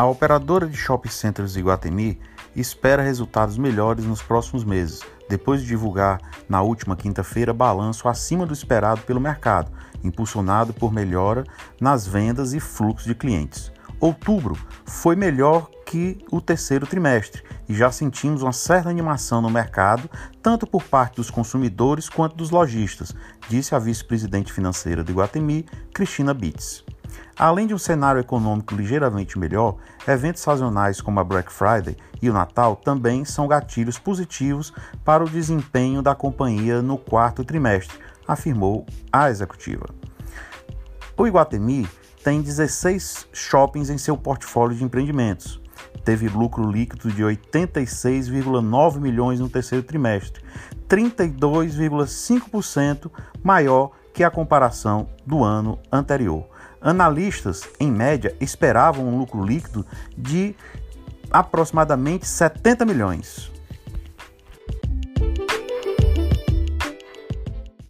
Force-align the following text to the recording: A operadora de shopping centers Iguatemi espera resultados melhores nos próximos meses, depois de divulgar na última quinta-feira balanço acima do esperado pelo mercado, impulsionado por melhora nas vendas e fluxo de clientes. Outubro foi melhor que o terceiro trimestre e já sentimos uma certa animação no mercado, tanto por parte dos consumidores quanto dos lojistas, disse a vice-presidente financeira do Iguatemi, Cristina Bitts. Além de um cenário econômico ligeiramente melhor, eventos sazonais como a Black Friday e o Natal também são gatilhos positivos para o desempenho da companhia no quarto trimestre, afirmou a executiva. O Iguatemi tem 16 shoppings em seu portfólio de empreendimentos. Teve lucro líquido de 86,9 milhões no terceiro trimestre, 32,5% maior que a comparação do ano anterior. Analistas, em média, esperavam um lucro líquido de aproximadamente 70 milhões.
A 0.00 0.06
operadora 0.06 0.68
de 0.68 0.76
shopping 0.76 1.10
centers 1.10 1.56
Iguatemi 1.56 2.20
espera 2.54 3.02
resultados 3.02 3.58
melhores 3.58 4.04
nos 4.04 4.22
próximos 4.22 4.62
meses, 4.62 5.00
depois 5.28 5.60
de 5.60 5.66
divulgar 5.66 6.20
na 6.48 6.62
última 6.62 6.94
quinta-feira 6.94 7.52
balanço 7.52 8.08
acima 8.08 8.46
do 8.46 8.52
esperado 8.52 9.00
pelo 9.00 9.20
mercado, 9.20 9.72
impulsionado 10.04 10.72
por 10.72 10.92
melhora 10.92 11.42
nas 11.80 12.06
vendas 12.06 12.54
e 12.54 12.60
fluxo 12.60 13.08
de 13.08 13.14
clientes. 13.16 13.72
Outubro 13.98 14.56
foi 14.86 15.16
melhor 15.16 15.68
que 15.84 16.24
o 16.30 16.40
terceiro 16.40 16.86
trimestre 16.86 17.42
e 17.68 17.74
já 17.74 17.90
sentimos 17.90 18.42
uma 18.42 18.52
certa 18.52 18.88
animação 18.88 19.42
no 19.42 19.50
mercado, 19.50 20.08
tanto 20.40 20.64
por 20.64 20.84
parte 20.84 21.16
dos 21.16 21.28
consumidores 21.28 22.08
quanto 22.08 22.36
dos 22.36 22.50
lojistas, 22.50 23.12
disse 23.48 23.74
a 23.74 23.80
vice-presidente 23.80 24.52
financeira 24.52 25.02
do 25.02 25.10
Iguatemi, 25.10 25.66
Cristina 25.92 26.32
Bitts. 26.32 26.84
Além 27.38 27.66
de 27.68 27.74
um 27.74 27.78
cenário 27.78 28.20
econômico 28.20 28.74
ligeiramente 28.74 29.38
melhor, 29.38 29.76
eventos 30.08 30.42
sazonais 30.42 31.00
como 31.00 31.20
a 31.20 31.24
Black 31.24 31.52
Friday 31.52 31.96
e 32.20 32.28
o 32.28 32.32
Natal 32.32 32.74
também 32.74 33.24
são 33.24 33.46
gatilhos 33.46 33.96
positivos 33.96 34.72
para 35.04 35.22
o 35.22 35.30
desempenho 35.30 36.02
da 36.02 36.16
companhia 36.16 36.82
no 36.82 36.98
quarto 36.98 37.44
trimestre, 37.44 37.96
afirmou 38.26 38.84
a 39.12 39.30
executiva. 39.30 39.86
O 41.16 41.28
Iguatemi 41.28 41.88
tem 42.24 42.42
16 42.42 43.28
shoppings 43.32 43.88
em 43.88 43.98
seu 43.98 44.16
portfólio 44.16 44.76
de 44.76 44.82
empreendimentos. 44.82 45.60
Teve 46.04 46.28
lucro 46.28 46.68
líquido 46.68 47.12
de 47.12 47.22
86,9 47.22 48.98
milhões 48.98 49.38
no 49.38 49.48
terceiro 49.48 49.84
trimestre, 49.84 50.42
32,5% 50.88 53.08
maior 53.44 53.92
que 54.12 54.24
a 54.24 54.30
comparação 54.30 55.08
do 55.24 55.44
ano 55.44 55.78
anterior. 55.92 56.57
Analistas, 56.80 57.68
em 57.80 57.90
média, 57.90 58.34
esperavam 58.40 59.06
um 59.06 59.18
lucro 59.18 59.44
líquido 59.44 59.84
de 60.16 60.54
aproximadamente 61.30 62.26
70 62.26 62.84
milhões. 62.84 63.50